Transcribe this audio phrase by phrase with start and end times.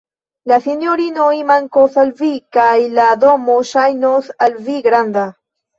[0.51, 5.33] La sinjorinoj mankos al vi, kaj la domo ŝajnos al vi granda.